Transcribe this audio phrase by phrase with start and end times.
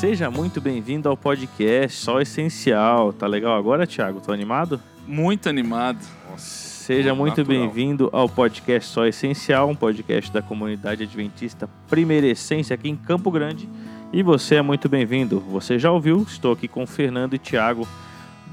[0.00, 3.12] Seja muito bem-vindo ao podcast Só Essencial.
[3.12, 4.20] Tá legal agora, Thiago?
[4.20, 4.80] Tô animado?
[5.06, 5.98] Muito animado.
[6.36, 12.88] Seja muito bem-vindo ao podcast Só Essencial, um podcast da comunidade adventista Primeira Essência aqui
[12.88, 13.68] em Campo Grande.
[14.12, 15.40] E você é muito bem-vindo.
[15.40, 16.22] Você já ouviu?
[16.22, 17.86] Estou aqui com o Fernando e Thiago.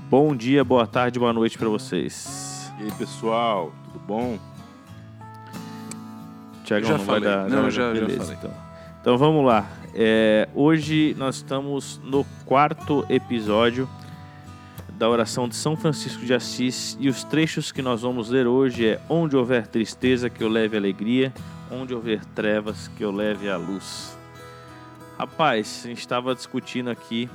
[0.10, 2.72] Bom dia, boa tarde, boa noite para vocês.
[2.80, 4.40] E aí, pessoal, tudo bom?
[6.66, 7.24] Thiago Já não vai falei.
[7.38, 7.50] dar.
[7.50, 8.38] Não, vai já- já beleza, falei.
[8.40, 8.73] Então.
[9.04, 9.70] Então vamos lá.
[9.94, 13.86] É, hoje nós estamos no quarto episódio
[14.98, 18.88] da oração de São Francisco de Assis e os trechos que nós vamos ler hoje
[18.88, 21.34] é onde houver tristeza que eu leve alegria,
[21.70, 24.18] onde houver trevas que eu leve a luz.
[25.20, 27.30] Rapaz, a gente estava discutindo aqui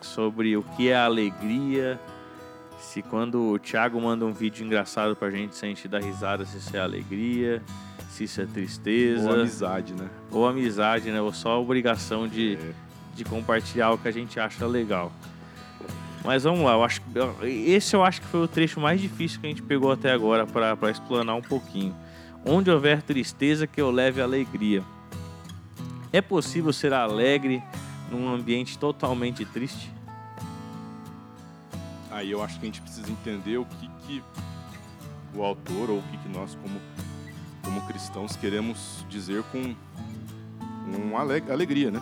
[0.00, 2.00] sobre o que é alegria,
[2.76, 6.44] se quando o Thiago manda um vídeo engraçado pra gente, se a gente dá risada,
[6.44, 7.62] se isso é alegria,
[8.14, 10.08] se isso é tristeza, Boa amizade, né?
[10.30, 11.20] ou amizade, né?
[11.20, 12.72] Ou só a obrigação de, É.
[13.16, 15.10] de compartilhar o que a gente acha legal.
[16.24, 17.02] Mas vamos lá, eu acho
[17.42, 20.46] esse eu acho que foi o trecho mais difícil que a gente pegou até agora
[20.46, 21.94] para explanar um pouquinho.
[22.46, 24.82] Onde houver tristeza, que eu leve alegria.
[26.12, 27.62] É possível ser alegre
[28.10, 29.90] num ambiente totalmente triste?
[32.12, 34.22] Aí eu acho que a gente precisa entender o que, que
[35.34, 36.80] o autor ou o que, que nós, como,
[37.64, 39.74] como cristãos, queremos dizer com,
[40.84, 42.00] com ale- alegria, né?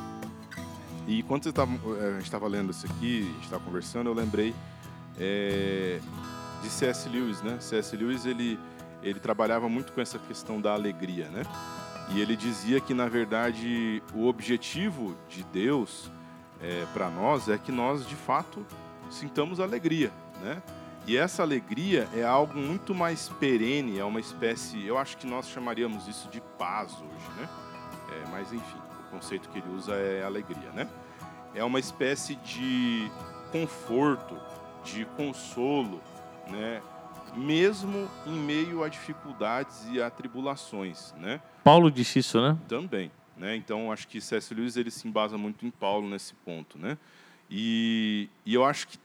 [1.06, 4.14] E quando você eh, a gente estava lendo isso aqui, a gente estava conversando, eu
[4.14, 4.54] lembrei
[5.18, 6.00] eh,
[6.62, 7.08] de C.S.
[7.08, 7.58] Lewis, né?
[7.60, 7.96] C.S.
[7.96, 8.58] Lewis, ele,
[9.02, 11.42] ele trabalhava muito com essa questão da alegria, né?
[12.10, 16.10] E ele dizia que, na verdade, o objetivo de Deus
[16.92, 18.64] para nós é que nós, de fato,
[19.10, 20.62] sintamos alegria, né?
[21.06, 25.48] E essa alegria é algo muito mais perene, é uma espécie, eu acho que nós
[25.48, 27.48] chamaríamos isso de paz hoje, né?
[28.12, 30.88] É, mas enfim, o conceito que ele usa é alegria, né?
[31.54, 33.10] É uma espécie de
[33.50, 34.38] conforto,
[34.84, 36.00] de consolo,
[36.48, 36.80] né?
[37.34, 41.40] Mesmo em meio a dificuldades e a tribulações, né?
[41.64, 42.56] Paulo disse isso, né?
[42.68, 43.56] Também, né?
[43.56, 44.54] Então acho que C.S.
[44.54, 46.96] Lewis ele se embasa muito em Paulo nesse ponto, né?
[47.50, 48.98] E, e eu acho que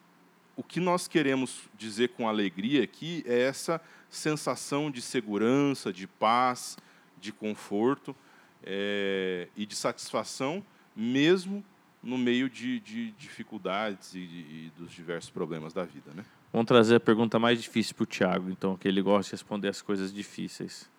[0.57, 3.79] o que nós queremos dizer com alegria aqui é essa
[4.09, 6.75] sensação de segurança, de paz,
[7.21, 8.15] de conforto
[8.63, 11.63] é, e de satisfação, mesmo
[12.01, 16.25] no meio de, de dificuldades e, de- e dos diversos problemas da vida, né?
[16.51, 19.67] Vamos trazer a pergunta mais difícil para o Thiago, então, que ele gosta de responder
[19.67, 20.89] as coisas difíceis.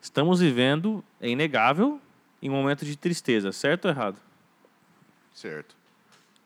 [0.00, 2.00] Estamos vivendo, é inegável,
[2.42, 4.16] em um momento de tristeza, certo ou errado?
[5.34, 5.76] Certo.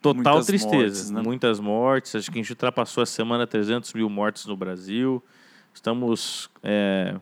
[0.04, 1.22] Total Muitas tristeza, mortes, né?
[1.22, 2.14] muitas mortes.
[2.14, 5.24] Acho que a gente ultrapassou a semana 300 mil mortes no Brasil.
[5.72, 7.18] Estamos é,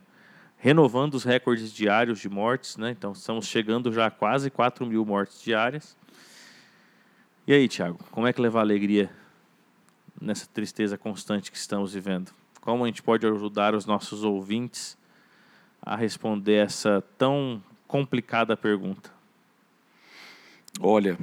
[0.57, 2.91] renovando os recordes diários de mortes, né?
[2.91, 5.97] Então estamos chegando já a quase 4 mil mortes diárias.
[7.47, 9.09] E aí, Thiago, como é que levar alegria
[10.21, 12.33] nessa tristeza constante que estamos vivendo?
[12.61, 14.99] Como a gente pode ajudar os nossos ouvintes
[15.81, 19.09] a responder essa tão complicada pergunta?
[20.81, 21.17] Olha,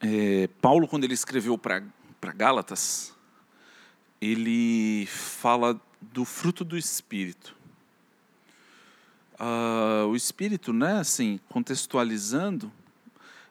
[0.00, 1.82] é, Paulo, quando ele escreveu para
[2.34, 3.14] Gálatas,
[4.20, 7.56] ele fala do fruto do Espírito.
[9.38, 12.70] Ah, o Espírito, né, assim, contextualizando,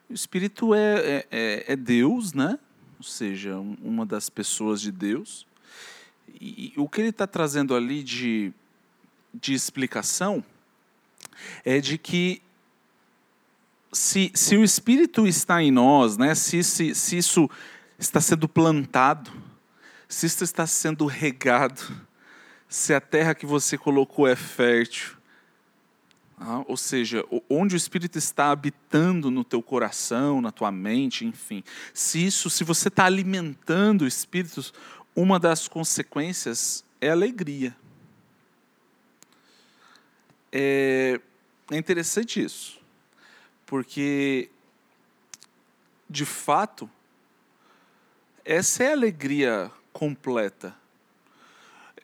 [0.10, 2.58] o Espírito é, é, é- é Deus, né?
[2.98, 5.48] ou seja, um- uma das pessoas de Deus.
[6.42, 8.52] E, e o que ele está trazendo ali de,
[9.34, 10.44] de explicação
[11.64, 12.42] é de que
[13.92, 17.50] se, se o Espírito está em nós, né, se, se, se isso
[17.98, 19.32] está sendo plantado,
[20.08, 21.82] se isso está sendo regado,
[22.68, 25.18] se a terra que você colocou é fértil,
[26.40, 31.63] ah, ou seja, onde o Espírito está habitando no teu coração, na tua mente, enfim,
[31.94, 34.72] se isso, se você está alimentando o Espírito,
[35.13, 37.75] uma das consequências é alegria.
[40.52, 41.19] É,
[41.69, 42.79] é interessante isso,
[43.69, 44.50] porque,
[46.10, 46.89] de fato,
[48.44, 50.75] essa é a alegria completa.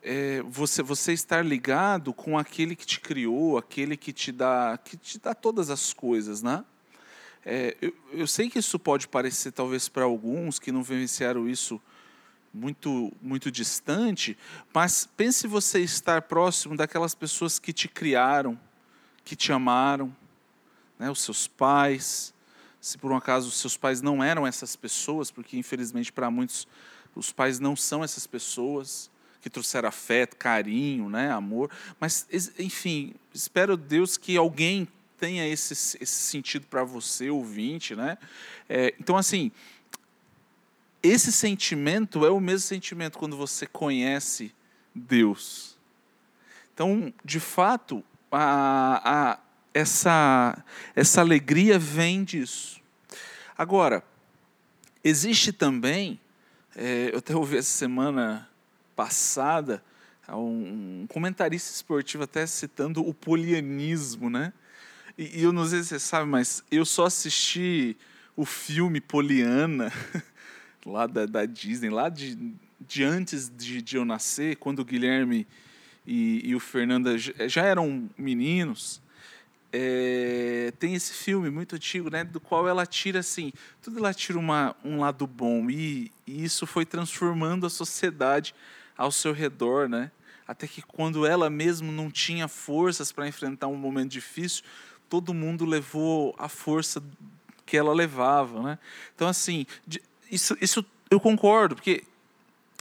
[0.03, 4.95] É você, você estar ligado com aquele que te criou, aquele que te dá, que
[4.95, 6.63] te dá todas as coisas, né?
[7.44, 11.81] É, eu, eu sei que isso pode parecer, talvez, para alguns que não vivenciaram isso
[12.53, 14.38] muito, muito distante,
[14.71, 18.56] mas pense você estar próximo daquelas pessoas que te criaram,
[19.23, 20.15] que te amaram,
[20.97, 22.33] né, os seus pais.
[22.80, 26.68] Se por um acaso os seus pais não eram essas pessoas, porque infelizmente para muitos
[27.15, 29.09] os pais não são essas pessoas
[29.42, 31.69] que trouxeram afeto, carinho, né, amor.
[32.00, 32.27] Mas,
[32.57, 34.88] enfim, espero Deus que alguém
[35.19, 38.18] tenha esse, esse sentido para você, ouvinte, né?
[38.68, 39.51] É, então, assim,
[41.01, 44.53] esse sentimento é o mesmo sentimento quando você conhece
[44.94, 45.77] Deus.
[46.74, 49.39] Então, de fato, a, a,
[49.75, 50.57] essa,
[50.95, 52.80] essa alegria vem disso.
[53.57, 54.01] Agora,
[55.04, 56.18] existe também,
[56.74, 58.50] é, eu até ouvi essa semana
[58.95, 59.83] passada,
[60.30, 64.54] um, comentarista esportivo até citando o polianismo, né?
[65.18, 67.98] E, eu não sei se você sabe, mas eu só assisti
[68.33, 69.92] o filme Poliana,
[70.86, 72.38] lá da, da Disney, lá de,
[72.80, 75.45] de antes de, de eu nascer, quando o Guilherme
[76.07, 79.04] e, e o Fernanda já eram meninos,
[79.77, 83.51] é, tem esse filme muito antigo, né, do qual ela tira assim,
[83.81, 88.56] tudo ela tira uma, um lado bom e, e isso foi transformando a sociedade
[88.98, 90.12] ao seu redor, né?
[90.48, 94.63] Até que quando ela mesmo não tinha forças para enfrentar um momento difícil,
[95.10, 97.04] todo mundo levou a força
[97.66, 98.80] que ela levava, né?
[99.13, 99.66] Então assim,
[100.31, 102.04] isso, isso eu concordo, porque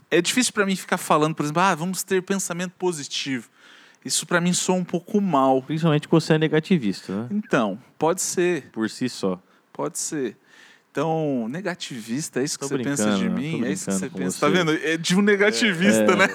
[0.09, 3.49] é difícil para mim ficar falando, por exemplo, ah, vamos ter pensamento positivo.
[4.05, 5.63] Isso para mim soa um pouco mal.
[5.63, 7.27] Principalmente quando você é negativista, né?
[7.31, 8.69] Então, pode ser.
[8.71, 9.41] Por si só.
[9.73, 10.37] Pode ser.
[10.91, 13.65] Então, negativista, é isso que tô você pensa de mim?
[13.65, 14.31] É isso que você pensa.
[14.31, 14.39] Você.
[14.39, 14.71] Tá vendo?
[14.71, 16.27] É de um negativista, é, né?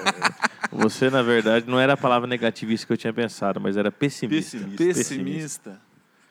[0.71, 4.59] Você, na verdade, não era a palavra negativista que eu tinha pensado, mas era pessimista.
[4.59, 4.83] Pessimista.
[4.83, 5.81] pessimista.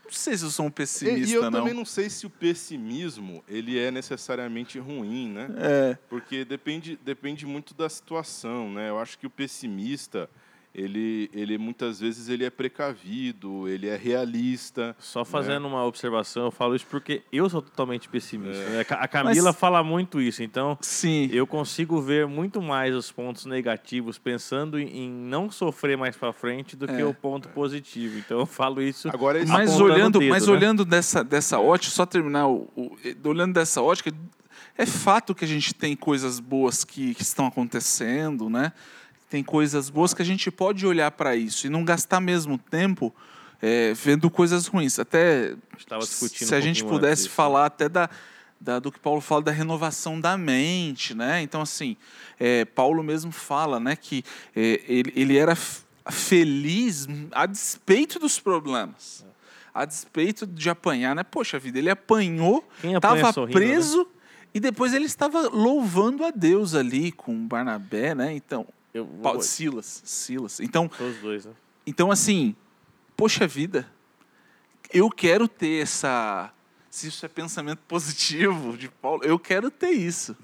[0.04, 1.50] Não sei se eu sou um pessimista, e, e eu não.
[1.50, 5.48] também não sei se o pessimismo ele é necessariamente ruim, né?
[5.56, 5.98] É.
[6.08, 8.90] Porque depende, depende muito da situação, né?
[8.90, 10.28] Eu acho que o pessimista
[10.74, 14.94] ele, ele muitas vezes ele é precavido, ele é realista.
[14.98, 15.68] Só fazendo né?
[15.68, 18.62] uma observação, eu falo isso porque eu sou totalmente pessimista.
[18.62, 18.70] É.
[18.70, 18.86] Né?
[18.88, 21.28] A Camila Mas, fala muito isso, então sim.
[21.32, 26.76] eu consigo ver muito mais os pontos negativos pensando em não sofrer mais para frente
[26.76, 26.96] do é.
[26.96, 28.18] que o ponto positivo.
[28.18, 29.08] Então eu falo isso.
[29.08, 30.52] Agora, mas olhando, dedo, mas né?
[30.52, 34.12] olhando dessa dessa ótica, só terminar o, o, olhando dessa ótica,
[34.78, 38.72] é fato que a gente tem coisas boas que, que estão acontecendo, né?
[39.30, 43.14] Tem coisas boas que a gente pode olhar para isso e não gastar mesmo tempo
[43.62, 44.98] é, vendo coisas ruins.
[44.98, 45.54] Até
[46.04, 48.10] se a um gente pudesse falar até da,
[48.60, 51.42] da, do que Paulo fala da renovação da mente, né?
[51.42, 51.96] Então assim,
[52.40, 54.24] é, Paulo mesmo fala, né, que
[54.54, 55.56] é, ele, ele era
[56.10, 59.24] feliz a despeito dos problemas,
[59.72, 61.22] a despeito de apanhar, né?
[61.22, 63.52] Poxa vida, ele apanhou, estava né?
[63.52, 63.98] preso.
[63.98, 64.06] Né?
[64.52, 68.34] E depois ele estava louvando a Deus ali com Barnabé, né?
[68.34, 69.40] Então, eu vou...
[69.40, 70.60] Silas, Silas.
[70.60, 71.52] Então, os dois, né?
[71.86, 72.54] Então, assim,
[73.16, 73.86] poxa vida,
[74.92, 76.52] eu quero ter essa.
[76.90, 80.36] Se isso é pensamento positivo de Paulo, eu quero ter isso.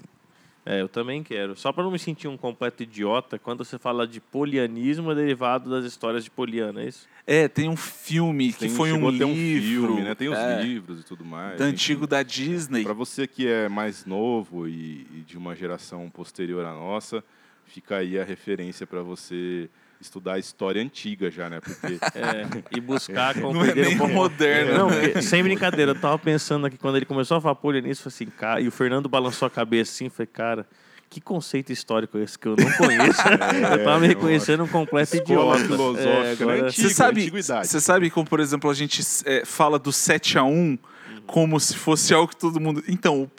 [0.65, 1.55] É, eu também quero.
[1.55, 5.69] Só para não me sentir um completo idiota, quando você fala de polianismo, é derivado
[5.69, 7.07] das histórias de Poliana, é isso?
[7.25, 9.29] É, tem um filme que tem, foi um livro.
[9.29, 10.13] Um filme, né?
[10.13, 11.57] Tem os é, livros e tudo mais.
[11.57, 12.83] Do antigo da Disney.
[12.83, 17.23] Para você que é mais novo e, e de uma geração posterior à nossa,
[17.67, 19.69] fica aí a referência para você
[19.99, 21.59] estudar a história antiga já, né?
[21.59, 24.77] Porque é, e buscar compreender não é um pouco moderno.
[24.77, 28.15] Não, porque, sem brincadeira, eu tava pensando aqui quando ele começou a falar polianismo, falei
[28.15, 30.67] assim, cara, e o Fernando balançou a cabeça assim, falei, cara,
[31.09, 33.21] que conceito histórico é esse que eu não conheço?
[33.27, 35.59] É, eu tava me reconhecendo um completo idiota.
[35.59, 36.61] filosófica, é, agora...
[36.61, 36.67] né?
[36.67, 40.43] Antigo, você sabe, você sabe como, por exemplo, a gente é, fala do 7 a
[40.43, 40.77] 1
[41.25, 42.83] como se fosse algo que todo mundo...
[42.87, 43.29] Então,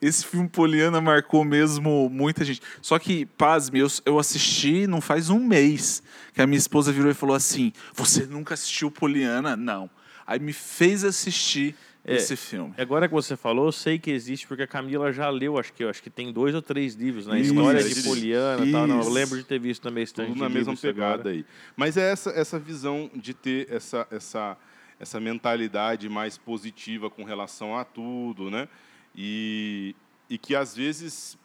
[0.00, 2.60] esse filme Poliana marcou mesmo muita gente.
[2.80, 6.02] Só que, pasme, eu, eu assisti não faz um mês
[6.32, 9.56] que a minha esposa virou e falou assim: Você nunca assistiu Poliana?
[9.56, 9.88] Não.
[10.26, 12.74] Aí me fez assistir é, esse filme.
[12.76, 15.82] Agora que você falou, eu sei que existe, porque a Camila já leu, acho que,
[15.84, 17.40] acho que tem dois ou três livros, né?
[17.40, 18.86] História de Poliana e tal.
[18.86, 20.28] Não, eu lembro de ter visto na minha estante.
[20.28, 21.30] Tudo na mesma pegada agora.
[21.30, 21.46] aí.
[21.74, 24.56] Mas é essa, essa visão de ter essa, essa,
[25.00, 28.68] essa mentalidade mais positiva com relação a tudo, né?
[29.14, 29.94] E,
[30.28, 31.38] e que às vezes,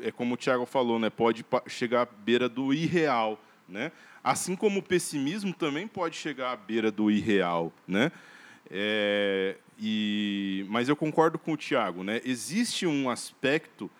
[0.00, 3.38] é como o Tiago falou, né, pode chegar à beira do irreal.
[3.68, 3.92] Né?
[4.22, 7.72] Assim como o pessimismo também pode chegar à beira do irreal.
[7.86, 8.10] Né?
[8.70, 12.02] É, e, mas eu concordo com o Tiago.
[12.02, 12.20] Né?
[12.24, 13.90] Existe um aspecto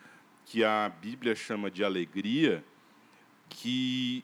[0.45, 2.65] que a Bíblia chama de alegria
[3.49, 4.23] que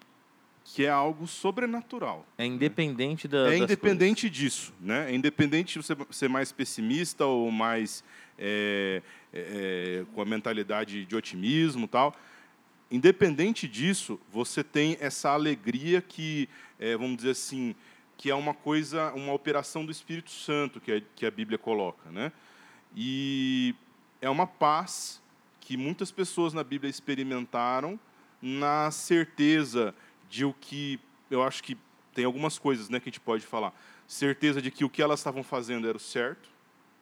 [0.72, 2.24] que é algo sobrenatural.
[2.38, 3.52] É independente da.
[3.52, 4.38] É independente coisas.
[4.38, 5.10] disso, né?
[5.10, 8.04] É independente de você ser mais pessimista ou mais
[8.40, 12.16] é, é, com a mentalidade de otimismo, tal.
[12.90, 17.76] Independente disso, você tem essa alegria que, é, vamos dizer assim,
[18.16, 22.10] que é uma coisa, uma operação do Espírito Santo que a, que a Bíblia coloca,
[22.10, 22.32] né?
[22.96, 23.74] E
[24.20, 25.22] é uma paz
[25.60, 27.98] que muitas pessoas na Bíblia experimentaram
[28.42, 29.94] na certeza
[30.28, 30.98] de o que
[31.30, 31.78] eu acho que
[32.12, 33.72] tem algumas coisas né, que a gente pode falar.
[34.06, 36.48] certeza de que o que elas estavam fazendo era o certo.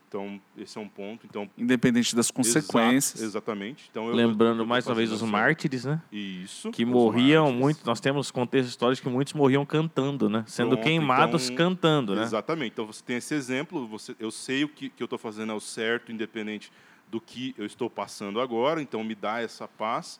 [0.08, 1.26] Então, esse é um ponto.
[1.26, 3.20] Então, Independente das consequências.
[3.20, 3.88] Exato, exatamente.
[3.90, 5.30] Então, eu- Lembrando eu mais uma vez os certo.
[5.30, 6.00] mártires, né?
[6.10, 6.70] Isso.
[6.70, 7.60] Que morriam mártires.
[7.62, 7.86] muito.
[7.86, 10.44] Nós temos contexto histórico que muitos morriam cantando, né?
[10.46, 12.22] Sendo Pronto, queimados então, cantando, né?
[12.22, 12.72] Exatamente.
[12.72, 15.54] Então você tem esse exemplo, você, eu sei o que, que eu estou fazendo é
[15.54, 16.72] o certo, independente
[17.10, 20.18] do que eu estou passando agora, então me dá essa paz.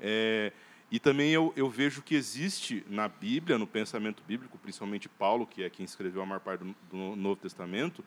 [0.00, 0.50] É,
[0.90, 5.62] e também eu, eu vejo que existe na Bíblia, no pensamento bíblico, principalmente Paulo, que
[5.62, 8.04] é quem escreveu a maior parte do, do Novo Testamento,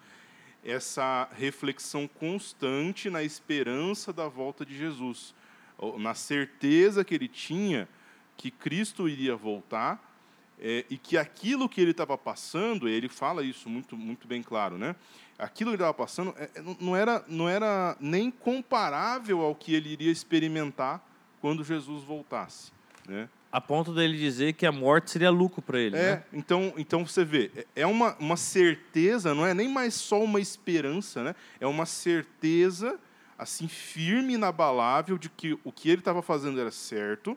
[0.64, 5.34] essa reflexão constante na esperança da volta de Jesus,
[5.98, 7.88] na certeza que ele tinha
[8.36, 10.02] que Cristo iria voltar
[10.60, 14.78] é, e que aquilo que ele estava passando, ele fala isso muito, muito bem claro,
[14.78, 14.96] né?
[15.38, 19.74] Aquilo que ele estava passando é, é, não, era, não era nem comparável ao que
[19.74, 21.06] ele iria experimentar
[21.40, 22.72] quando Jesus voltasse,
[23.08, 23.30] né?
[23.52, 26.24] A ponto dele dizer que a morte seria lucro para ele, É, né?
[26.32, 30.40] então, então você vê, é- é uma, uma certeza, não é nem mais só uma
[30.40, 31.36] esperança, né?
[31.60, 33.00] É uma certeza
[33.38, 37.36] assim firme e inabalável de que o que ele estava fazendo era certo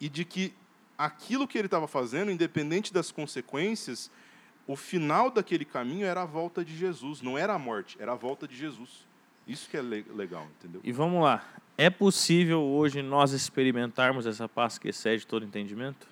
[0.00, 0.52] e de que
[0.98, 4.10] aquilo que ele estava fazendo, independente das consequências,
[4.66, 8.16] o final daquele caminho era a volta de Jesus, não era a morte, era a
[8.16, 9.06] volta de Jesus.
[9.48, 10.80] Isso que é le- legal, entendeu?
[10.84, 11.42] E vamos lá.
[11.82, 16.06] É possível hoje nós experimentarmos essa paz que excede todo entendimento?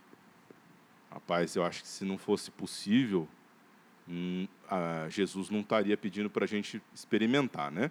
[1.11, 3.29] Rapaz, eu acho que se não fosse possível,
[4.09, 4.49] hum,
[5.11, 7.91] Jesus não estaria pedindo para a gente experimentar, né?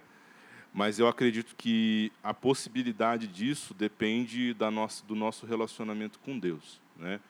[0.74, 6.80] Mas eu acredito que a possibilidade disso depende da nossa, do nosso relacionamento com Deus,
[6.96, 7.20] né?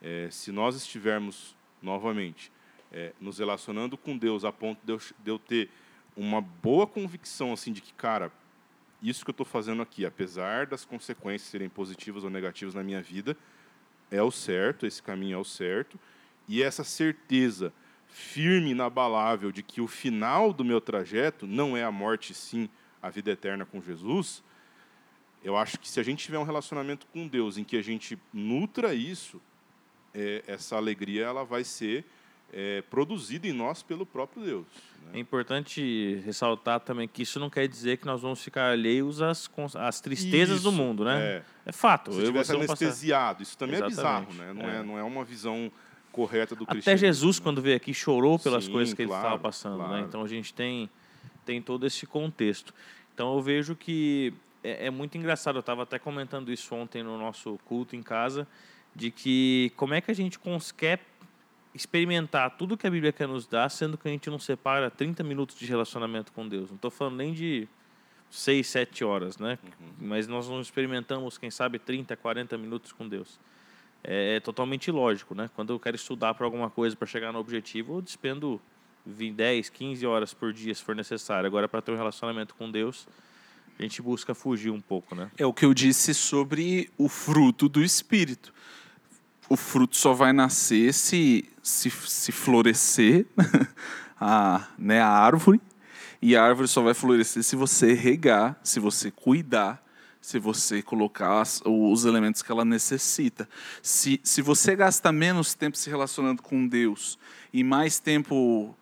[0.00, 2.52] É, se nós estivermos novamente
[2.92, 5.68] é, nos relacionando com Deus a ponto de eu, de eu ter
[6.16, 8.30] uma boa convicção assim de que, cara,
[9.02, 13.02] isso que eu estou fazendo aqui, apesar das consequências serem positivas ou negativas na minha
[13.02, 13.36] vida,
[14.10, 15.98] é o certo, esse caminho é o certo,
[16.48, 17.72] e essa certeza
[18.08, 22.68] firme, inabalável de que o final do meu trajeto não é a morte, sim
[23.02, 24.42] a vida eterna com Jesus,
[25.44, 28.18] eu acho que se a gente tiver um relacionamento com Deus em que a gente
[28.32, 29.40] nutra isso,
[30.14, 32.04] é, essa alegria ela vai ser
[32.52, 34.66] é, produzida em nós pelo próprio Deus.
[35.10, 35.18] É né?
[35.20, 40.00] importante ressaltar também que isso não quer dizer que nós vamos ficar alheios às, às
[40.00, 41.20] tristezas do Isso, mundo, né?
[41.20, 41.42] é.
[41.66, 42.12] É, fato.
[42.12, 44.62] Se tivesse vamos passar- anestesiado, isso também é bizarro, Exatamente, né?
[44.62, 44.76] Não é.
[44.78, 44.82] é.
[44.82, 45.70] não é uma visão
[46.10, 47.06] correta do Até cristianismo.
[47.06, 47.42] Jesus, né?
[47.42, 49.78] quando veio aqui, chorou pelas Sim, coisas que ele claro, estava passando.
[49.78, 49.84] Né?
[49.84, 50.04] claro.
[50.06, 50.88] Então a gente tem,
[51.44, 52.72] tem todo esse contexto.
[53.14, 54.32] Então eu vejo que
[54.64, 55.56] é, é muito engraçado.
[55.56, 58.46] Eu estava até comentando isso ontem no nosso culto em casa,
[58.94, 60.38] de que como é que a gente
[60.76, 61.00] quer
[61.76, 65.22] experimentar tudo que a Bíblia quer nos dar, sendo que a gente não separa 30
[65.22, 66.70] minutos de relacionamento com Deus.
[66.70, 67.68] Não estou falando nem de
[68.30, 69.58] 6, 7 horas, né?
[69.62, 69.92] Uhum.
[70.00, 73.38] Mas nós não experimentamos, quem sabe, 30, 40 minutos com Deus.
[74.02, 75.50] É totalmente lógico, né?
[75.54, 78.60] Quando eu quero estudar para alguma coisa para chegar no objetivo, eu despendo
[79.04, 81.46] 20, 10, 15 horas por dia se for necessário.
[81.46, 83.08] Agora, para ter um relacionamento com Deus,
[83.78, 85.30] a gente busca fugir um pouco, né?
[85.36, 88.52] É o que eu disse sobre o fruto do Espírito.
[89.48, 93.26] O fruto só vai nascer se, se, se florescer
[94.20, 95.60] a, né, a árvore.
[96.22, 99.84] E a árvore só vai florescer se você regar, se você cuidar,
[100.20, 103.48] se você colocar as- os elementos que ela necessita.
[103.82, 107.18] Se, se você gasta menos tempo se relacionando com Deus
[107.52, 108.74] e mais tempo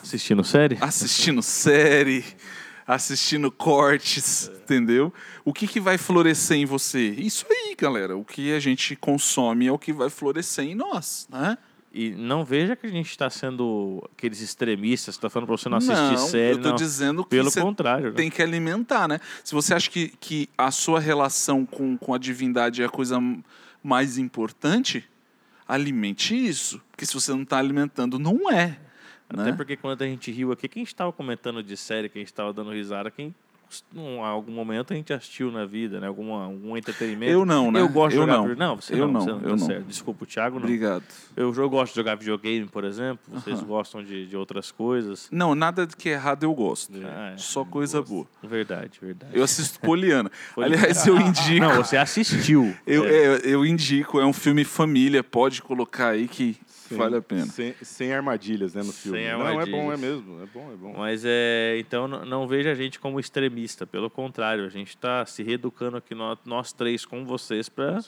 [0.00, 0.76] Assistindo série?
[0.80, 2.24] assistindo série,
[2.88, 5.12] assistindo cortes, entendeu?
[5.44, 7.10] O que, que vai florescer em você?
[7.10, 8.16] Isso aí, galera.
[8.16, 11.58] O que a gente consome é o que vai florescer em nós, né?
[11.92, 15.68] E não veja que a gente está sendo aqueles extremistas que está falando para você
[15.68, 16.56] não assistir não, série.
[16.56, 16.76] eu tô não.
[16.76, 18.10] dizendo que Pelo você contrário.
[18.10, 18.16] né?
[18.16, 19.20] tem que alimentar, né?
[19.44, 23.18] Se você acha que, que a sua relação com, com a divindade é a coisa
[23.82, 25.04] mais importante,
[25.66, 26.80] alimente isso.
[26.90, 28.78] Porque se você não está alimentando, não é.
[29.28, 29.52] Até né?
[29.52, 33.10] porque quando a gente riu aqui, quem estava comentando de série, quem estava dando risada,
[33.10, 33.34] quem
[33.94, 36.06] em algum momento a gente assistiu na vida, né?
[36.06, 37.30] Alguma, algum entretenimento.
[37.30, 37.80] Eu não, né?
[37.80, 38.42] Eu gosto de Eu jogar não.
[38.44, 38.66] videogame.
[38.70, 39.58] Não, você Eu não, não, você eu tá não.
[39.58, 39.84] certo.
[39.84, 40.64] Desculpa, o Thiago não.
[40.64, 41.04] Obrigado.
[41.36, 43.18] Eu, eu gosto de jogar videogame, por exemplo.
[43.30, 45.28] Vocês gostam de, de outras coisas.
[45.30, 46.92] Não, nada que é errado eu gosto.
[47.04, 47.36] Ah, é.
[47.36, 48.26] Só coisa boa.
[48.42, 49.32] Verdade, verdade.
[49.36, 50.30] Eu assisto Poliana.
[50.56, 51.60] Aliás, eu indico.
[51.60, 52.74] Não, você assistiu.
[52.86, 53.10] Eu, É.
[53.10, 56.56] é, eu indico, é um filme família, pode colocar aí que
[56.88, 57.46] Sem- vale a pena.
[57.46, 59.18] Sem, sem armadilhas, né, no filme.
[59.18, 60.00] Sem Não, é bom, é armadilhas.
[60.00, 60.42] mesmo.
[60.42, 60.94] É bom, é bom.
[60.96, 65.24] Mas é, então não, não veja a gente como extremista, pelo contrário, a gente está
[65.26, 67.98] se reeducando aqui nós, nós três com vocês para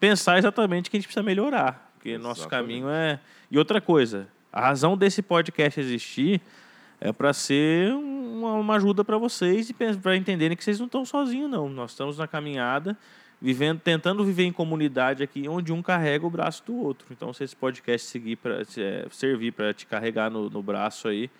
[0.00, 2.66] pensar exatamente que a gente precisa melhorar, porque nosso Exatamente.
[2.68, 3.18] caminho é
[3.50, 6.40] e outra coisa, a razão desse podcast existir
[7.00, 11.04] é para ser uma, uma ajuda para vocês e para entenderem que vocês não estão
[11.04, 12.96] sozinhos não, nós estamos na caminhada
[13.44, 17.06] vivendo, tentando viver em comunidade aqui, onde um carrega o braço do outro.
[17.10, 21.30] Então, se esse podcast seguir para é, servir para te carregar no, no braço aí,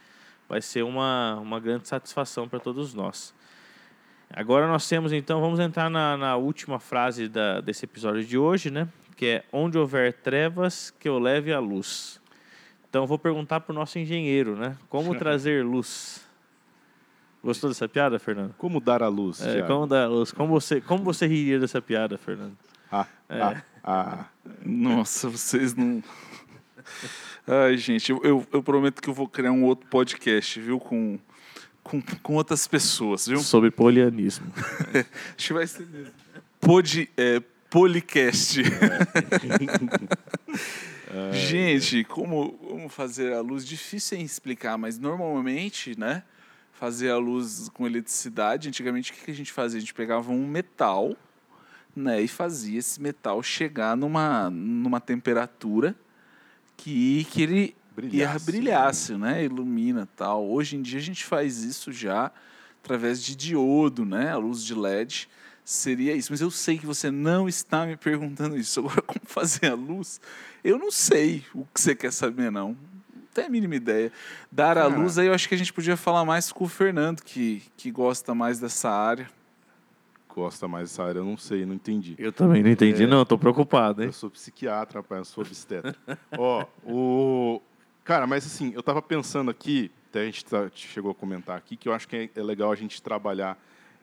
[0.46, 3.34] vai ser uma, uma grande satisfação para todos nós.
[4.28, 8.70] Agora nós temos então, vamos entrar na, na última frase da, desse episódio de hoje,
[8.70, 8.86] né?
[9.16, 12.20] Que é onde houver trevas, que eu leve a luz.
[12.86, 14.76] Então vou perguntar para o nosso engenheiro, né?
[14.90, 16.22] Como trazer luz?
[17.44, 18.54] Gostou dessa piada, Fernando?
[18.56, 19.42] Como dar a luz?
[19.42, 20.32] É, como dar a luz?
[20.32, 22.56] Como você, como você riria dessa piada, Fernando?
[22.90, 23.42] Ah, é.
[23.42, 24.24] ah, ah.
[24.64, 26.02] Nossa, vocês não.
[27.46, 30.80] Ai, gente, eu, eu, eu, prometo que eu vou criar um outro podcast, viu?
[30.80, 31.18] Com,
[31.82, 33.40] com, com outras pessoas, viu?
[33.40, 34.50] Sobre polianismo.
[35.36, 35.86] Acho que vai ser.
[36.58, 38.62] Pod, é, policast.
[41.16, 41.32] É.
[41.32, 43.64] gente, como, como fazer a luz?
[43.64, 46.24] Difícil em explicar, mas normalmente, né?
[46.74, 48.68] Fazer a luz com eletricidade.
[48.68, 49.78] Antigamente, o que a gente fazia?
[49.78, 51.16] A gente pegava um metal,
[51.94, 52.20] né?
[52.20, 55.94] E fazia esse metal chegar numa, numa temperatura
[56.76, 59.44] que, que ele brilhasse, ia brilhasse, né?
[59.44, 60.46] Ilumina tal.
[60.46, 62.30] Hoje em dia a gente faz isso já
[62.82, 64.30] através de diodo, né?
[64.30, 65.28] A luz de LED
[65.64, 66.30] seria isso.
[66.30, 68.80] Mas eu sei que você não está me perguntando isso.
[68.80, 70.20] Agora, como fazer a luz?
[70.62, 72.76] Eu não sei o que você quer saber, não.
[73.34, 74.12] Tenho a mínima ideia.
[74.50, 77.20] Dar a luz, aí eu acho que a gente podia falar mais com o Fernando,
[77.22, 79.28] que, que gosta mais dessa área
[80.34, 82.16] gosta mais dessa área, eu não sei, não entendi.
[82.18, 84.08] Eu também não entendi, é, não, tô preocupado, hein?
[84.08, 85.94] Eu sou psiquiatra, rapaz, eu sou obstetra.
[86.36, 87.62] Ó, o.
[88.02, 91.76] Cara, mas assim, eu tava pensando aqui, até a gente tá, chegou a comentar aqui,
[91.76, 93.56] que eu acho que é, é legal a gente trabalhar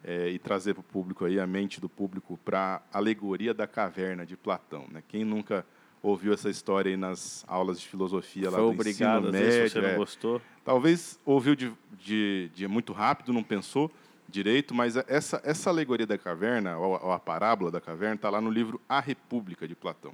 [0.04, 3.68] é, e trazer para o público aí, a mente do público, para a alegoria da
[3.68, 4.88] caverna de Platão.
[4.90, 5.04] Né?
[5.08, 5.66] Quem nunca
[6.02, 9.70] ouviu essa história aí nas aulas de filosofia Foi lá do obrigado, ensino médio, se
[9.70, 10.42] você não é, gostou.
[10.66, 13.92] Talvez ouviu de, de, de muito rápido, não pensou,
[14.28, 18.30] direito, mas essa, essa alegoria da caverna, ou a, ou a parábola da caverna, está
[18.30, 20.14] lá no livro A República, de Platão.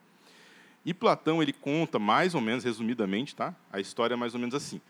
[0.83, 3.53] E Platão ele conta, mais ou menos, resumidamente, tá?
[3.71, 4.81] a história é mais ou menos assim.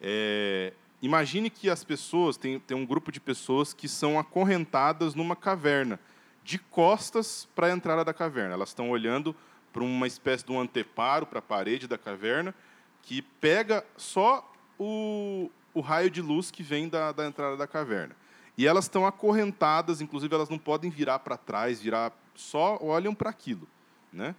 [0.00, 5.34] É, imagine que as pessoas, tem, tem um grupo de pessoas que são acorrentadas numa
[5.34, 5.98] caverna,
[6.42, 8.54] de costas para a entrada da caverna.
[8.54, 9.34] Elas estão olhando
[9.74, 12.54] para uma espécie de um anteparo para a parede da caverna,
[13.02, 18.14] que pega só o, o raio de luz que vem da, da entrada da caverna.
[18.56, 23.30] E elas estão acorrentadas, inclusive elas não podem virar para trás, virar só olham para
[23.30, 23.66] aquilo,
[24.12, 24.36] né?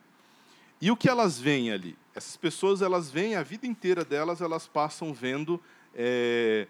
[0.81, 1.97] E o que elas veem ali?
[2.15, 5.61] Essas pessoas elas veem a vida inteira delas, elas passam vendo
[5.93, 6.65] é,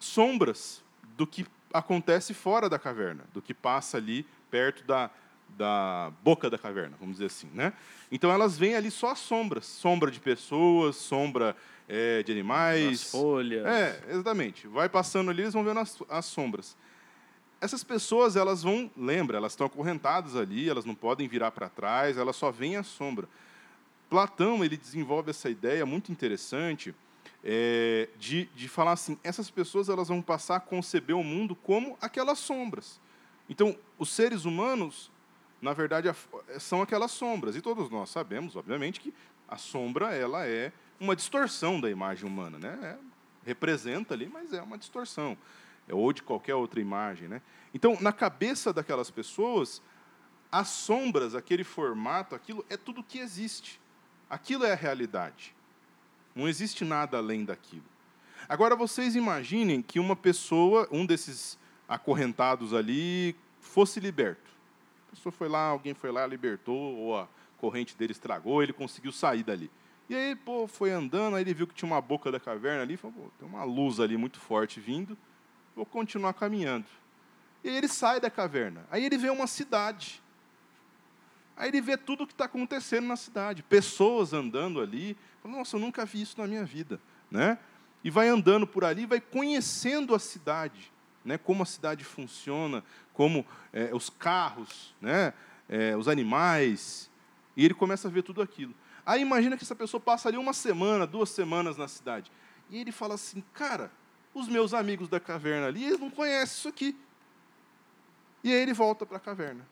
[0.00, 0.82] sombras
[1.16, 5.10] do que acontece fora da caverna, do que passa ali perto da,
[5.56, 7.72] da boca da caverna, vamos dizer assim, né?
[8.10, 11.56] Então elas veem ali só as sombras, sombra de pessoas, sombra
[11.88, 13.02] é, de animais.
[13.02, 13.66] As folhas.
[13.66, 14.66] É, exatamente.
[14.66, 16.76] Vai passando ali, eles vão vendo as, as sombras.
[17.60, 22.18] Essas pessoas, elas vão, lembra, elas estão acorrentadas ali, elas não podem virar para trás,
[22.18, 23.28] elas só veem a sombra.
[24.10, 26.94] Platão ele desenvolve essa ideia muito interessante
[27.42, 31.96] é, de, de falar assim, essas pessoas elas vão passar a conceber o mundo como
[32.00, 33.00] aquelas sombras.
[33.48, 35.10] Então, os seres humanos,
[35.64, 36.08] na verdade,
[36.60, 37.56] são aquelas sombras.
[37.56, 39.14] E todos nós sabemos, obviamente, que
[39.48, 42.78] a sombra ela é uma distorção da imagem humana, né?
[42.82, 42.98] É,
[43.46, 45.36] representa ali, mas é uma distorção,
[45.88, 47.40] é, ou de qualquer outra imagem, né?
[47.72, 49.82] Então, na cabeça daquelas pessoas,
[50.52, 53.80] as sombras, aquele formato, aquilo é tudo que existe.
[54.28, 55.54] Aquilo é a realidade.
[56.34, 57.84] Não existe nada além daquilo.
[58.46, 64.43] Agora vocês imaginem que uma pessoa, um desses acorrentados ali, fosse liberto.
[65.14, 69.42] Pessoa foi lá, alguém foi lá, libertou, ou a corrente dele estragou, ele conseguiu sair
[69.42, 69.70] dali.
[70.08, 72.96] E aí, pô, foi andando, aí ele viu que tinha uma boca da caverna ali,
[72.96, 75.16] falou, tem uma luz ali muito forte vindo,
[75.74, 76.86] vou continuar caminhando.
[77.62, 78.86] E aí ele sai da caverna.
[78.90, 80.22] Aí ele vê uma cidade.
[81.56, 83.62] Aí ele vê tudo o que está acontecendo na cidade.
[83.62, 85.16] Pessoas andando ali.
[85.42, 87.00] Fala, Nossa, eu nunca vi isso na minha vida.
[87.30, 87.56] Né?
[88.02, 90.92] E vai andando por ali, vai conhecendo a cidade.
[91.24, 91.38] Né?
[91.38, 95.32] Como a cidade funciona, como é, os carros, né?
[95.68, 97.10] É, os animais.
[97.56, 98.74] E ele começa a ver tudo aquilo.
[99.06, 102.30] Aí imagina que essa pessoa passa ali uma semana, duas semanas na cidade.
[102.70, 103.90] E ele fala assim, cara,
[104.32, 106.96] os meus amigos da caverna ali, eles não conhecem isso aqui.
[108.42, 109.66] E aí ele volta para a caverna.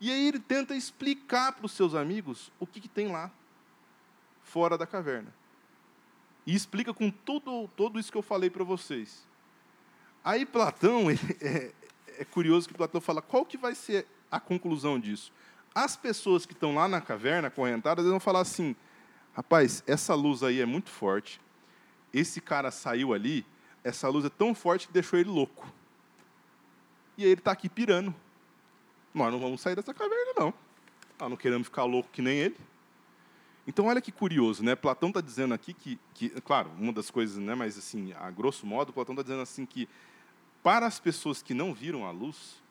[0.00, 3.30] E aí ele tenta explicar para os seus amigos o que, que tem lá,
[4.42, 5.32] fora da caverna.
[6.46, 9.27] E explica com tudo, tudo isso que eu falei para vocês.
[10.28, 11.06] Aí Platão,
[11.40, 11.72] é,
[12.18, 15.32] é curioso que Platão fala, qual que vai ser a conclusão disso?
[15.74, 18.76] As pessoas que estão lá na caverna, acorrentadas, eles vão falar assim:
[19.32, 21.40] rapaz, essa luz aí é muito forte.
[22.12, 23.46] Esse cara saiu ali,
[23.82, 25.66] essa luz é tão forte que deixou ele louco.
[27.16, 28.14] E aí ele está aqui pirando.
[29.14, 30.52] nós não vamos sair dessa caverna, não.
[31.18, 32.56] Nós não queremos ficar louco que nem ele.
[33.66, 34.76] Então, olha que curioso, né?
[34.76, 37.54] Platão está dizendo aqui que, que, claro, uma das coisas, né?
[37.54, 39.88] Mas assim, a grosso modo, Platão está dizendo assim que
[40.62, 42.62] para as pessoas que não viram a luz,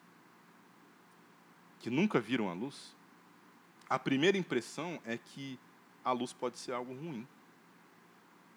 [1.80, 2.96] que nunca viram a luz,
[3.90, 5.58] a primeira impressão é que
[6.04, 7.28] a luz pode ser algo ruim.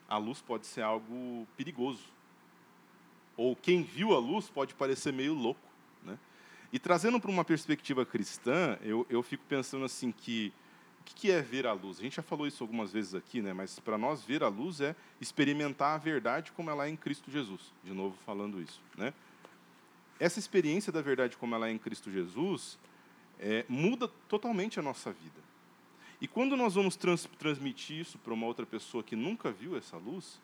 [0.08, 2.04] A luz pode ser algo perigoso.
[3.36, 5.60] Ou quem viu a luz pode parecer meio louco.
[6.02, 6.18] Né?
[6.72, 10.52] E trazendo para uma perspectiva cristã, eu, eu fico pensando assim que
[11.12, 11.99] o que é ver a luz?
[11.99, 13.53] A gente já falou isso algumas vezes aqui, né?
[13.53, 17.31] mas para nós ver a luz é experimentar a verdade como ela é em Cristo
[17.31, 17.73] Jesus.
[17.85, 18.81] De novo falando isso.
[18.96, 19.12] Né?
[20.18, 22.79] Essa experiência da verdade como ela é em Cristo Jesus
[23.38, 25.40] é, muda totalmente a nossa vida.
[26.20, 29.96] E quando nós vamos trans, transmitir isso para uma outra pessoa que nunca viu essa
[29.96, 30.38] luz,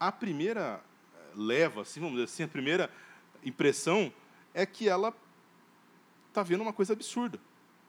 [0.00, 0.82] a primeira
[1.14, 2.90] eh, leva, assim, vamos dizer assim, a primeira
[3.44, 4.12] impressão
[4.54, 5.14] é que ela
[6.28, 7.38] está vendo uma coisa absurda.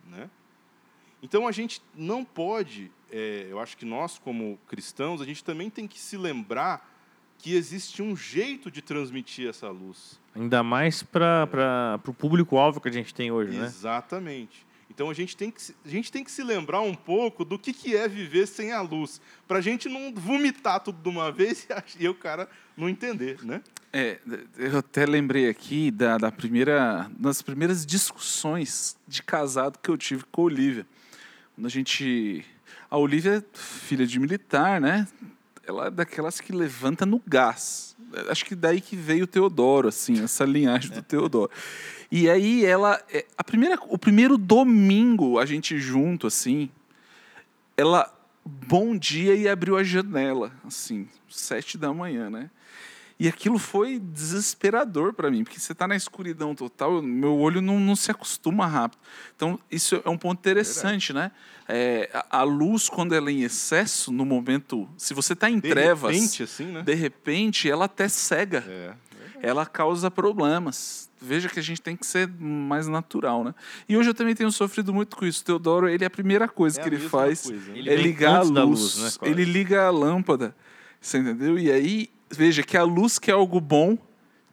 [0.05, 0.29] Né?
[1.23, 5.69] Então a gente não pode, é, eu acho que nós, como cristãos, a gente também
[5.69, 6.91] tem que se lembrar
[7.37, 10.19] que existe um jeito de transmitir essa luz.
[10.35, 13.65] Ainda mais para o público-alvo que a gente tem hoje, né?
[13.65, 14.65] Exatamente.
[14.89, 17.73] Então a gente tem que, a gente tem que se lembrar um pouco do que,
[17.73, 21.67] que é viver sem a luz, para a gente não vomitar tudo de uma vez
[21.99, 23.61] e, o cara não entender, né?
[23.91, 24.19] É,
[24.57, 30.23] eu até lembrei aqui da, da primeira, das primeiras discussões de casado que eu tive
[30.31, 30.85] com a Olivia.
[31.61, 32.45] A gente,
[32.89, 35.07] a Olivia, é filha de militar, né?
[35.65, 37.95] Ela é daquelas que levanta no gás.
[38.29, 41.51] Acho que daí que veio o Teodoro, assim, essa linhagem do Teodoro.
[42.11, 46.69] E aí ela, é, a primeira, o primeiro domingo a gente junto assim,
[47.75, 48.13] ela
[48.45, 52.49] bom dia e abriu a janela, assim, sete da manhã, né?
[53.23, 57.79] E aquilo foi desesperador para mim, porque você está na escuridão total, meu olho não,
[57.79, 58.99] não, se acostuma rápido.
[59.33, 61.31] Então, isso é um ponto interessante, Verdade.
[61.31, 61.39] né?
[61.65, 64.89] É, a, a, luz, quando ela é em excesso, no momento.
[64.97, 66.11] Se você está em de trevas.
[66.11, 66.81] De repente, assim, né?
[66.81, 68.61] De repente, ela até cega.
[68.67, 68.93] É
[69.41, 71.09] ela causa problemas.
[71.21, 73.53] Veja que a gente tem que ser mais natural, né?
[73.87, 75.43] E hoje eu também tenho sofrido muito com isso.
[75.43, 77.79] Teodoro, ele é a primeira coisa é que ele faz coisa, né?
[77.79, 78.97] é ligar a luz.
[78.97, 79.29] luz né?
[79.29, 80.55] Ele liga a lâmpada,
[80.99, 81.59] você entendeu?
[81.59, 83.97] E aí, veja que a luz que é algo bom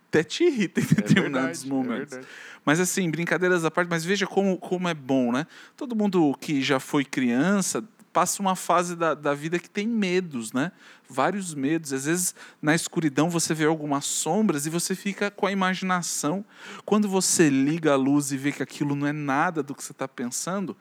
[0.09, 2.17] até te irrita em é determinados é verdade, momentos.
[2.17, 2.23] É
[2.65, 5.47] mas assim, brincadeiras à parte, mas veja como, como é bom, né?
[5.77, 10.53] Todo mundo que já foi criança passa uma fase da, da vida que tem medos,
[10.53, 10.73] né?
[11.09, 11.93] Vários medos.
[11.93, 16.45] Às vezes, na escuridão, você vê algumas sombras e você fica com a imaginação.
[16.85, 19.93] Quando você liga a luz e vê que aquilo não é nada do que você
[19.93, 20.77] está pensando,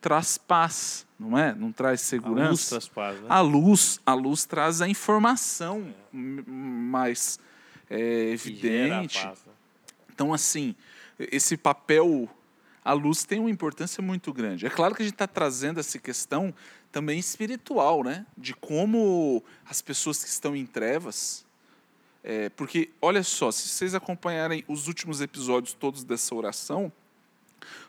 [0.00, 1.54] traz paz, não é?
[1.54, 2.46] Não traz segurança.
[2.46, 3.26] A luz traz paz, né?
[3.28, 6.16] A luz, a luz traz a informação é.
[6.50, 7.38] mais
[7.88, 9.22] é, evidente.
[9.22, 9.52] Paz, né?
[10.12, 10.74] Então, assim,
[11.18, 12.28] esse papel
[12.84, 14.66] a luz tem uma importância muito grande.
[14.66, 16.52] É claro que a gente está trazendo essa questão
[16.90, 18.26] também espiritual, né?
[18.36, 21.44] De como as pessoas que estão em trevas.
[22.24, 26.92] É, porque, olha só, se vocês acompanharem os últimos episódios todos dessa oração,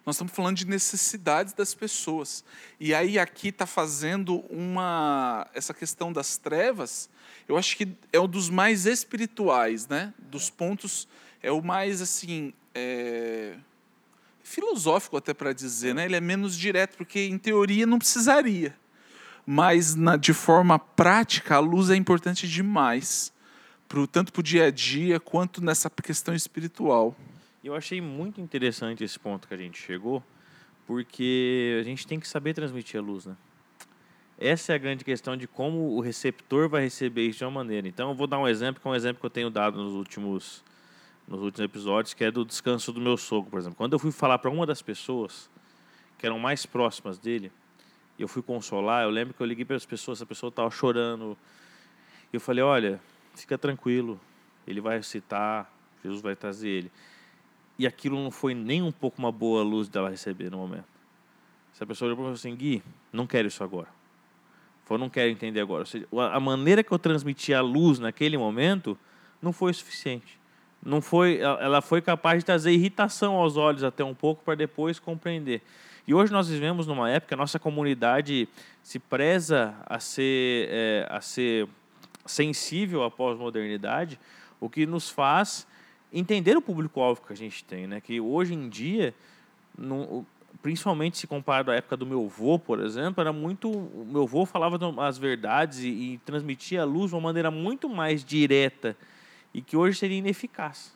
[0.06, 2.44] nós estamos falando de necessidades das pessoas.
[2.80, 7.10] E aí aqui está fazendo uma essa questão das trevas.
[7.48, 10.14] Eu acho que é um dos mais espirituais, né?
[10.18, 11.08] Dos pontos
[11.42, 13.56] é o mais assim é,
[14.44, 16.06] filosófico até para dizer, né?
[16.06, 18.76] Ele é menos direto porque em teoria não precisaria,
[19.46, 23.32] mas na, de forma prática a luz é importante demais,
[23.88, 27.16] pro, tanto para o dia a dia quanto nessa questão espiritual.
[27.64, 30.22] Eu achei muito interessante esse ponto que a gente chegou,
[30.86, 33.38] porque a gente tem que saber transmitir a luz, né?
[34.38, 37.88] Essa é a grande questão de como o receptor vai receber isso de uma maneira.
[37.88, 39.94] Então, eu vou dar um exemplo, que é um exemplo que eu tenho dado nos
[39.94, 40.62] últimos
[41.26, 43.78] nos últimos episódios, que é do descanso do meu sogro, por exemplo.
[43.78, 45.50] Quando eu fui falar para uma das pessoas
[46.18, 47.50] que eram mais próximas dele,
[48.20, 51.38] eu fui consolar, eu lembro que eu liguei para as pessoas, a pessoa estava chorando.
[52.34, 53.00] Eu falei: Olha,
[53.34, 54.20] fica tranquilo,
[54.68, 55.74] ele vai citar,
[56.04, 56.92] Jesus vai trazer ele.
[57.84, 60.86] E aquilo não foi nem um pouco uma boa luz dela receber no momento.
[61.74, 63.90] Essa pessoa olhou para mim assim: Gui, não quero isso agora.
[64.90, 65.86] Eu não quero entender agora.
[65.86, 68.96] Seja, a maneira que eu transmiti a luz naquele momento
[69.42, 70.38] não foi suficiente
[70.86, 75.00] não foi, ela foi capaz de trazer irritação aos olhos até um pouco para depois
[75.00, 75.62] compreender.
[76.06, 78.48] E hoje nós vivemos numa época, a nossa comunidade
[78.82, 81.68] se preza a ser, é, a ser
[82.26, 84.20] sensível à pós-modernidade,
[84.60, 85.66] o que nos faz
[86.14, 87.88] entender o público-alvo que a gente tem.
[87.88, 88.00] Né?
[88.00, 89.14] Que hoje em dia,
[89.78, 90.26] no,
[90.62, 93.70] principalmente se comparado à época do meu avô, por exemplo, era muito.
[93.70, 97.90] O meu avô falava as verdades e, e transmitia a luz de uma maneira muito
[97.90, 98.96] mais direta
[99.54, 100.96] e que hoje seria ineficaz.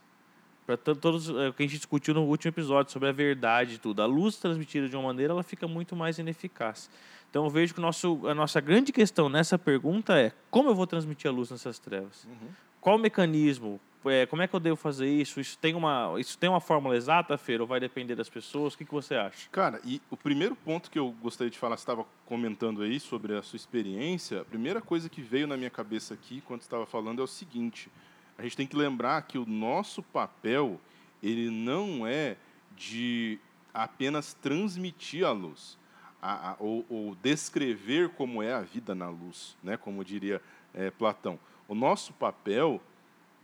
[0.65, 3.77] para todos é, o que a gente discutiu no último episódio sobre a verdade e
[3.77, 4.01] tudo.
[4.01, 6.89] A luz transmitida de uma maneira, ela fica muito mais ineficaz.
[7.29, 10.75] Então eu vejo que o nosso, a nossa grande questão nessa pergunta é como eu
[10.75, 12.23] vou transmitir a luz nessas trevas?
[12.25, 12.49] Uhum.
[12.79, 13.79] Qual o mecanismo?
[14.05, 15.39] É, como é que eu devo fazer isso?
[15.39, 18.73] Isso tem uma, isso tem uma fórmula exata, Feira, ou vai depender das pessoas?
[18.73, 19.49] O que, que você acha?
[19.51, 23.35] Cara, e o primeiro ponto que eu gostaria de falar, você estava comentando aí sobre
[23.35, 27.21] a sua experiência, a primeira coisa que veio na minha cabeça aqui, quando estava falando,
[27.21, 27.91] é o seguinte,
[28.37, 30.79] a gente tem que lembrar que o nosso papel,
[31.21, 32.37] ele não é
[32.75, 33.39] de
[33.73, 35.77] apenas transmitir a luz,
[36.21, 39.77] a, a, ou, ou, descrever como é a vida na luz, né?
[39.77, 40.41] como diria
[40.73, 41.39] é, Platão.
[41.67, 42.81] O nosso papel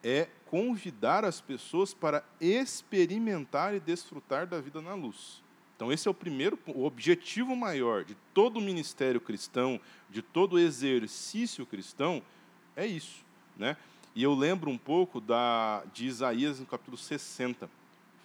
[0.04, 5.42] é convidar as pessoas para experimentar e desfrutar da vida na luz.
[5.76, 10.54] Então esse é o primeiro, o objetivo maior de todo o ministério cristão, de todo
[10.54, 12.22] o exercício cristão,
[12.76, 13.26] é isso,
[13.58, 13.78] né?
[14.16, 17.70] E eu lembro um pouco da de Isaías no capítulo 60,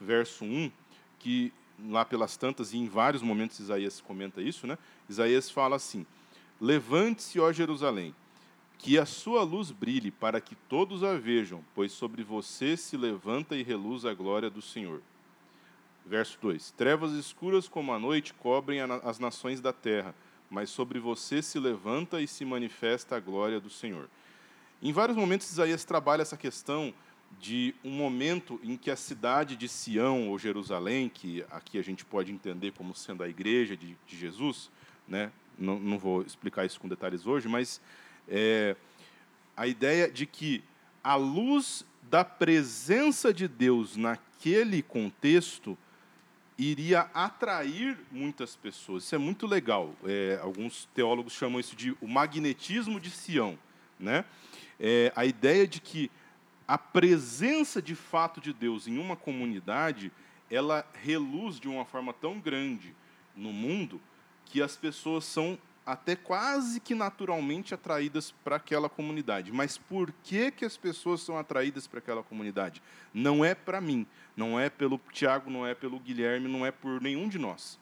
[0.01, 0.71] verso 1,
[1.19, 1.53] que
[1.89, 4.77] lá pelas tantas e em vários momentos Isaías comenta isso, né?
[5.09, 6.05] Isaías fala assim:
[6.61, 8.15] Levante-se, ó Jerusalém,
[8.79, 13.57] que a sua luz brilhe, para que todos a vejam, pois sobre você se levanta
[13.57, 15.03] e reluz a glória do Senhor.
[16.07, 20.15] Verso 2: Trevas escuras como a noite cobrem as nações da terra,
[20.49, 24.09] mas sobre você se levanta e se manifesta a glória do Senhor.
[24.81, 26.95] Em vários momentos, Isaías trabalha essa questão
[27.41, 32.05] de um momento em que a cidade de Sião ou Jerusalém, que aqui a gente
[32.05, 34.71] pode entender como sendo a igreja de, de Jesus,
[35.07, 35.31] né?
[35.59, 37.81] não, não vou explicar isso com detalhes hoje, mas
[38.29, 38.77] é,
[39.57, 40.63] a ideia de que
[41.03, 45.77] a luz da presença de Deus naquele contexto
[46.59, 49.05] iria atrair muitas pessoas.
[49.05, 49.95] Isso é muito legal.
[50.05, 53.59] É, alguns teólogos chamam isso de o magnetismo de Sião.
[53.99, 54.25] Né?
[54.79, 56.11] É, a ideia de que
[56.67, 60.13] a presença de fato de Deus em uma comunidade,
[60.51, 62.95] ela reluz de uma forma tão grande
[63.35, 64.01] no mundo
[64.45, 69.51] que as pessoas são até quase que naturalmente atraídas para aquela comunidade.
[69.51, 72.83] Mas por que, que as pessoas são atraídas para aquela comunidade?
[73.15, 77.01] Não é para mim, não é pelo Tiago, não é pelo Guilherme, não é por
[77.01, 77.79] nenhum de nós.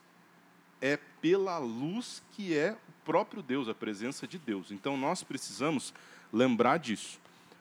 [0.79, 4.71] É pela luz que é o próprio Deus, a presença de Deus.
[4.71, 5.93] Então nós precisamos
[6.31, 7.19] lembrar disso.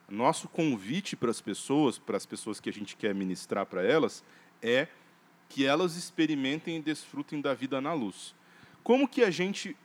[0.08, 4.22] Nosso convite para as pessoas, para as pessoas que a gente quer ministrar para elas,
[4.62, 4.86] é
[5.48, 8.32] que elas experimentem e desfrutem da vida na luz.
[8.84, 9.76] Como que a gente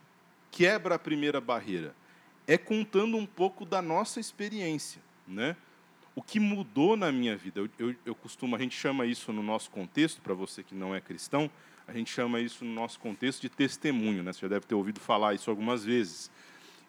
[0.51, 1.95] quebra a primeira barreira?
[2.45, 5.55] É contando um pouco da nossa experiência, né?
[6.13, 7.61] O que mudou na minha vida?
[7.61, 10.93] Eu, eu, eu costumo, a gente chama isso no nosso contexto, para você que não
[10.93, 11.49] é cristão,
[11.87, 14.33] a gente chama isso no nosso contexto de testemunho, né?
[14.33, 16.29] Você já deve ter ouvido falar isso algumas vezes.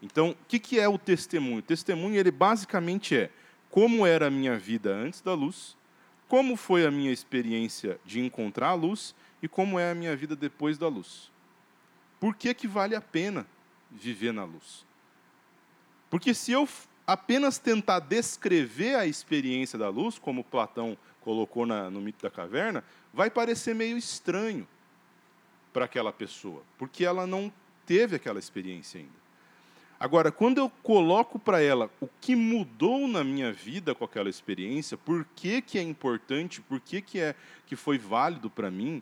[0.02, 1.58] Então, o que, que é o testemunho?
[1.58, 3.30] O testemunho, ele basicamente é
[3.70, 5.76] como era a minha vida antes da luz,
[6.28, 10.34] como foi a minha experiência de encontrar a luz e como é a minha vida
[10.34, 11.30] depois da luz.
[12.18, 13.46] Por que, que vale a pena
[13.92, 14.84] viver na luz?
[16.10, 16.68] Porque se eu
[17.06, 22.84] apenas tentar descrever a experiência da luz, como Platão colocou na, no mito da caverna,
[23.12, 24.66] vai parecer meio estranho
[25.72, 27.52] para aquela pessoa, porque ela não
[27.86, 29.22] teve aquela experiência ainda.
[29.98, 34.96] Agora, quando eu coloco para ela o que mudou na minha vida com aquela experiência,
[34.96, 39.00] por que, que é importante, por que, que, é, que foi válido para mim,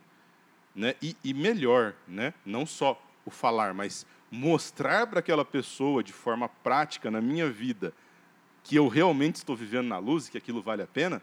[0.75, 0.95] né?
[1.01, 2.35] E, e, melhor, né?
[2.45, 7.93] não só o falar, mas mostrar para aquela pessoa de forma prática na minha vida
[8.63, 11.21] que eu realmente estou vivendo na luz e que aquilo vale a pena,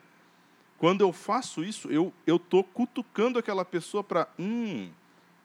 [0.78, 4.92] quando eu faço isso, eu estou cutucando aquela pessoa para, hum,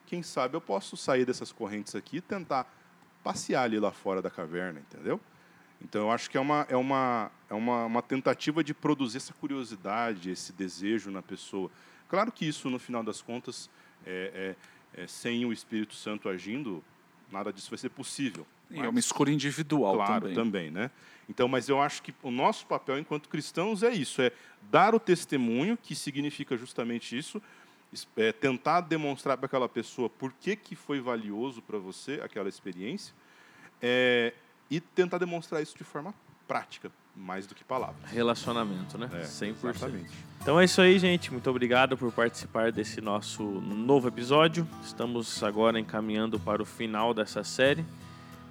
[0.06, 2.66] quem sabe eu posso sair dessas correntes aqui e tentar
[3.22, 5.20] passear ali lá fora da caverna, entendeu?
[5.80, 9.32] Então eu acho que é uma, é uma, é uma, uma tentativa de produzir essa
[9.34, 11.70] curiosidade, esse desejo na pessoa.
[12.08, 13.70] Claro que isso, no final das contas,
[14.04, 16.82] é, é é, sem o Espírito Santo agindo,
[17.32, 18.46] nada disso vai ser possível.
[18.70, 20.34] E mas, é uma escolha individual claro, também.
[20.34, 20.90] também, né?
[21.28, 24.32] Então, mas eu acho que o nosso papel enquanto cristãos é isso, é
[24.70, 27.40] dar o testemunho, que significa justamente isso,
[28.16, 33.14] é tentar demonstrar para aquela pessoa por que, que foi valioso para você aquela experiência,
[33.80, 34.32] é,
[34.70, 36.14] e tentar demonstrar isso de forma
[36.52, 38.10] prática, mais do que palavras.
[38.10, 39.08] Relacionamento, né?
[39.10, 39.54] É, 100%.
[39.70, 40.10] Exatamente.
[40.38, 41.32] Então é isso aí, gente.
[41.32, 44.68] Muito obrigado por participar desse nosso novo episódio.
[44.84, 47.86] Estamos agora encaminhando para o final dessa série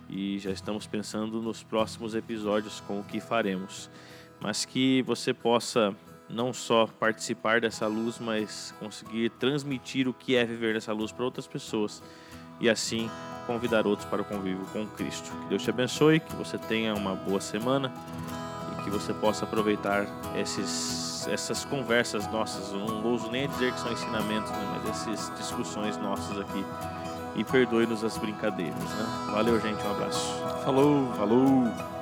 [0.09, 3.87] e já estamos pensando nos próximos episódios com o que faremos.
[4.39, 5.95] Mas que você possa
[6.27, 11.23] não só participar dessa luz, mas conseguir transmitir o que é viver nessa luz para
[11.23, 12.01] outras pessoas
[12.59, 13.11] e assim
[13.41, 15.31] convidar outros para o convívio com Cristo.
[15.43, 17.91] Que Deus te abençoe, que você tenha uma boa semana
[18.71, 22.71] e que você possa aproveitar esses essas, essas conversas nossas.
[22.71, 24.81] Eu não ouso nem dizer que são ensinamentos, né?
[24.83, 26.65] mas essas discussões nossas aqui.
[27.35, 29.29] E perdoe-nos as brincadeiras, né?
[29.31, 29.81] Valeu, gente.
[29.83, 30.33] Um abraço.
[30.65, 31.13] Falou.
[31.13, 32.00] Falou!